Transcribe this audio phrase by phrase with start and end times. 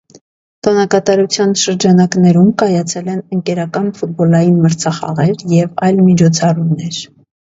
[0.67, 6.99] Տոնակատարության շրջանակներում կայացել են ընկերական ֆուտբոլային մրցախաղեր և այլ միջոցառումներ։